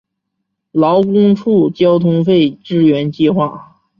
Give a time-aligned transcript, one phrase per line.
[0.71, 3.79] 劳工处交通费支援计划